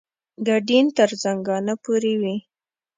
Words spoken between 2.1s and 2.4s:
وي.